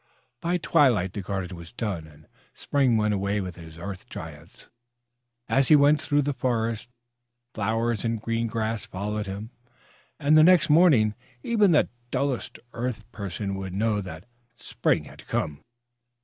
By 0.41 0.57
twilight 0.57 1.13
the 1.13 1.21
garden 1.21 1.55
was 1.55 1.71
done, 1.73 2.07
and 2.07 2.27
Spring 2.55 2.97
went 2.97 3.13
away 3.13 3.39
with 3.39 3.55
his 3.55 3.77
Earth 3.77 4.09
Giants. 4.09 4.67
As 5.47 5.67
he 5.67 5.75
went 5.75 6.01
out 6.01 6.07
through 6.07 6.23
the 6.23 6.33
forest, 6.33 6.89
flowers 7.53 8.03
and 8.03 8.19
green 8.19 8.47
grass 8.47 8.83
followed 8.83 9.27
him 9.27 9.51
and 10.19 10.35
the 10.35 10.43
next 10.43 10.71
morning 10.71 11.13
even 11.43 11.69
the 11.69 11.87
dullest 12.09 12.57
Earth 12.73 13.11
Person 13.11 13.53
would 13.53 13.75
know 13.75 14.01
that 14.01 14.25
Spring 14.57 15.03
had 15.03 15.27
come. 15.27 15.61